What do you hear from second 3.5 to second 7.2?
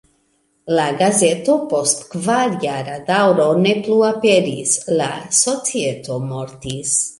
ne plu aperis, la societo mortis.